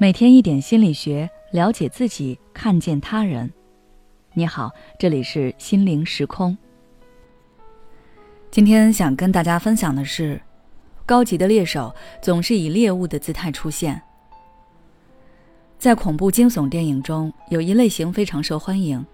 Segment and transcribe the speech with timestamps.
[0.00, 3.52] 每天一点心理学，了解自己，看见他人。
[4.32, 6.56] 你好，这里是心灵时空。
[8.48, 10.40] 今天想跟大家分享的是，
[11.04, 11.92] 高级的猎手
[12.22, 14.00] 总是以猎物的姿态出现。
[15.80, 19.04] 在恐怖惊悚电影中，有一类型非常受欢迎，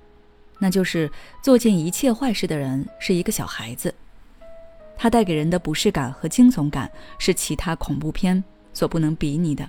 [0.59, 1.11] 那就是
[1.43, 3.95] 做尽一切坏事的人是一个小孩子。
[4.99, 9.67] 他带给人的不适感和惊悚感是其他恐怖片所不能比拟的。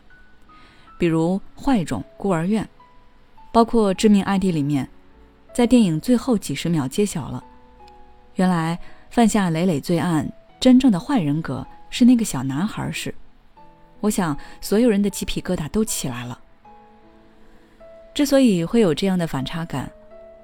[0.97, 2.63] 比如《坏种孤儿院》，
[3.51, 4.87] 包括《致命 ID》里面，
[5.53, 7.43] 在电影最后几十秒揭晓了，
[8.35, 13.13] 原来犯下累累罪案真正的坏人格是那个小男孩时，
[13.99, 16.39] 我想所有人的鸡皮疙瘩都起来了。
[18.13, 19.91] 之所以会有这样的反差感，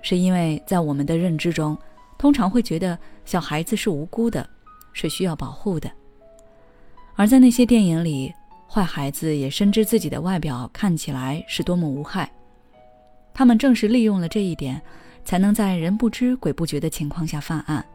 [0.02, 1.78] 是因为在我们的认知中，
[2.18, 4.48] 通常会觉得小孩子是无辜的，
[4.92, 5.90] 是需要保护的，
[7.16, 8.34] 而在那些电影里。
[8.74, 12.32] 坏孩子也深知自己的外表看起来是多么无害，
[13.34, 14.82] 他们正是利用了这一点，
[15.26, 17.86] 才能在人不知鬼不觉的情况下犯案，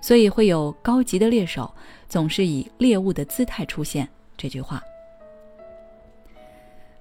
[0.00, 1.72] 所以会有高级的猎手
[2.08, 4.82] 总是以猎物的姿态出现这句话。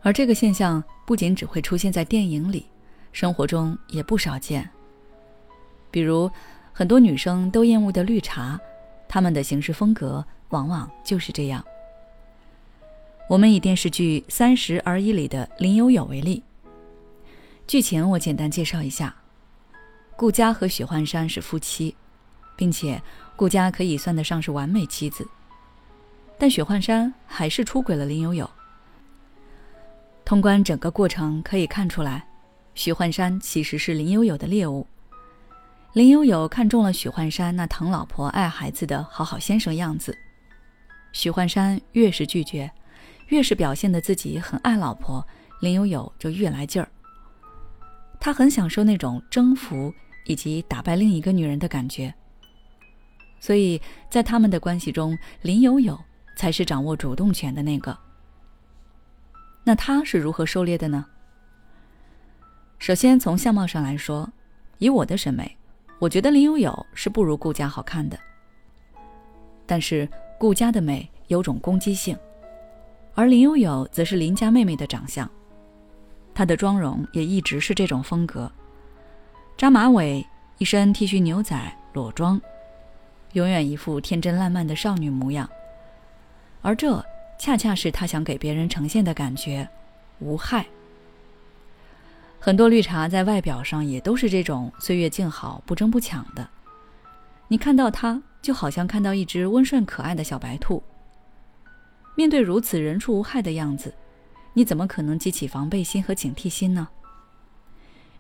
[0.04, 2.68] 而这个现象不仅只会出现在电影里，
[3.12, 4.70] 生活中也不少见。
[5.90, 6.30] 比如
[6.72, 8.62] 很多女生都厌恶的绿茶，
[9.08, 11.66] 他们的行事风格往往就是这样。
[13.32, 16.44] 我们以电视剧《三十而已》里的林有有为例。
[17.66, 19.16] 剧情我简单介绍一下：
[20.18, 21.96] 顾佳和许幻山是夫妻，
[22.58, 23.02] 并且
[23.38, 25.26] 顾佳可以算得上是完美妻子，
[26.38, 28.50] 但许幻山还是出轨了林有有。
[30.26, 32.28] 通关整个过程可以看出来，
[32.76, 34.86] 许幻山其实是林有有的猎物。
[35.94, 40.18] 林有有看中了许幻山那疼老婆爱孩子的好好先生样子，
[41.14, 42.70] 许幻山越是拒绝。
[43.32, 45.26] 越是表现的自己很爱老婆，
[45.62, 46.88] 林有有就越来劲儿。
[48.20, 49.92] 他很享受那种征服
[50.26, 52.14] 以及打败另一个女人的感觉，
[53.40, 55.98] 所以在他们的关系中，林有有
[56.36, 57.98] 才是掌握主动权的那个。
[59.64, 61.06] 那他是如何狩猎的呢？
[62.80, 64.30] 首先从相貌上来说，
[64.78, 65.58] 以我的审美，
[66.00, 68.20] 我觉得林有有是不如顾家好看的。
[69.66, 72.18] 但是顾家的美有种攻击性。
[73.14, 75.30] 而林有有则是林家妹妹的长相，
[76.34, 78.52] 她的妆容也一直是这种风格，
[79.58, 80.26] 扎马尾，
[80.58, 81.60] 一身 T 恤牛仔，
[81.94, 82.40] 裸妆，
[83.34, 85.48] 永远一副天真烂漫的少女模样。
[86.62, 87.04] 而这
[87.38, 89.68] 恰恰是她想给别人呈现的感觉，
[90.20, 90.66] 无害。
[92.40, 96.48] 很多绿茶在外表上也都是这种岁月静好、不争不抢的，
[97.50, 100.82] 你看到她就好像看到一只温顺可爱的小白兔。
[102.16, 103.94] 面对如此人畜无害的样子，
[104.54, 106.88] 你怎么可能激起防备心和警惕心呢？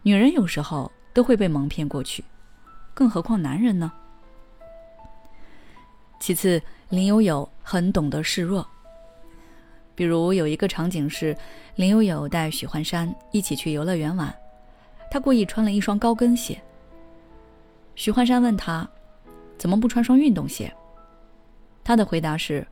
[0.01, 2.23] 女人有时候都会被蒙骗过去，
[2.93, 3.91] 更何况男人呢？
[6.19, 8.65] 其次，林有有很懂得示弱。
[9.93, 11.35] 比如有一个场景是，
[11.75, 14.33] 林有有带许幻山一起去游乐园玩，
[15.11, 16.59] 他故意穿了一双高跟鞋。
[17.95, 18.89] 许幻山问他，
[19.57, 20.73] 怎么不穿双运动鞋？
[21.83, 22.65] 他的回答是。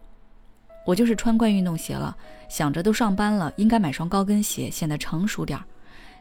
[0.86, 2.16] 我就是穿惯运动鞋了，
[2.48, 5.64] 想着都上班了，应该买双高跟鞋，显得成熟点儿。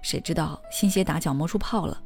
[0.03, 2.01] 谁知道新鞋打脚磨出泡了。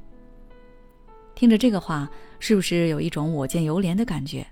[1.34, 2.08] 听着这个话，
[2.38, 4.46] 是不是有一种我见犹怜的感觉？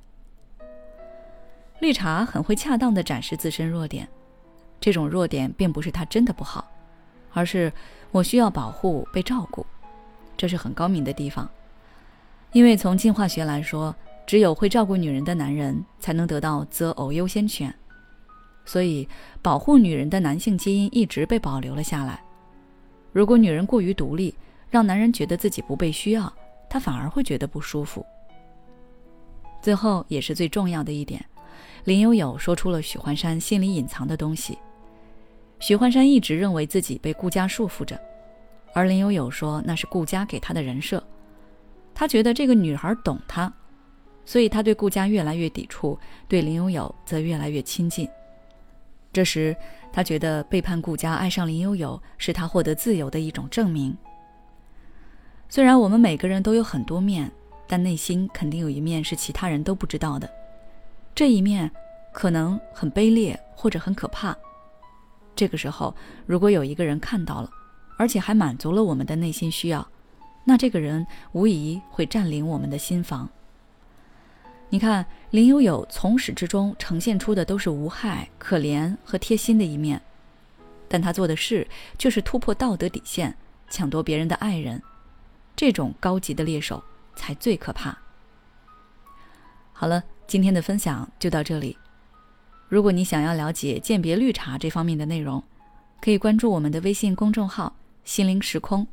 [1.79, 4.09] 绿茶很会恰当的展示自身弱点，
[4.81, 6.71] 这种弱点并不是他真的不好，
[7.33, 7.73] 而是
[8.11, 9.65] 我需要保护、被照顾，
[10.37, 11.49] 这是很高明的地方。
[12.53, 13.95] 因为从进化学来说，
[14.27, 17.73] 只有会照顾女人的男人才能得到择偶优先权。
[18.65, 19.09] 所以，
[19.43, 22.23] 保护女人的男性基因一直被保留了下来。
[23.13, 24.35] 如果女人过于独立，
[24.71, 26.33] 让男人觉得自己不被需要，
[26.69, 28.05] 他反而会觉得不舒服。
[29.61, 31.25] 最后，也是最重要的一点，
[31.85, 34.57] 林有有说出了许幻山心里隐藏的东西。
[35.59, 38.01] 许幻山一直认为自己被顾家束缚着，
[38.73, 41.03] 而林有有说那是顾家给他的人设。
[41.93, 43.53] 他觉得这个女孩懂他，
[44.25, 45.99] 所以他对顾家越来越抵触，
[46.29, 48.09] 对林有有则越来越亲近。
[49.13, 49.57] 这时，
[49.93, 53.97] 他觉得背叛顾家、爱上林有有是他获得自由的一种证明。
[55.49, 57.31] 虽然我们每个人都有很多面，
[57.67, 60.31] 但内心肯定有一面是其他人都不知道的。
[61.13, 61.69] 这一面
[62.13, 64.37] 可能很卑劣，或者很可怕。
[65.35, 65.93] 这个时候，
[66.25, 67.51] 如果有一个人看到了，
[67.99, 69.87] 而且还满足了我们的内心需要，
[70.45, 73.29] 那这个人无疑会占领我们的心房。
[74.73, 80.01] 你看，林有有从始至终呈现出的都是无害、可怜和贴心的一面，
[80.89, 81.67] 但他做的事
[81.99, 83.37] 却是突破道德底线，
[83.69, 84.81] 抢夺别人的爱人。
[85.57, 86.83] 这种高级的猎手
[87.17, 87.99] 才最可怕。
[89.73, 91.77] 好了，今天的分享就到这里。
[92.69, 95.43] 如果你想要了解鉴别绿茶这方面的内容，
[96.01, 97.75] 可以关注我们的微信公众号
[98.05, 98.87] “心灵时空”，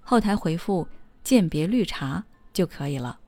[0.00, 0.88] 后台回复
[1.22, 3.18] “鉴别绿茶”就可以了。